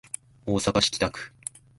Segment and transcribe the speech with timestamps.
[0.47, 1.31] 大阪市北区